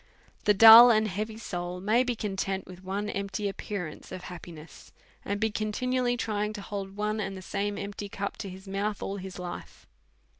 [0.45, 4.91] The dull and heavy soul may be content with one empty appearance of happiness,
[5.23, 9.03] and be continually trying to hold one and the same empty cup to his mouth
[9.03, 9.85] all his life.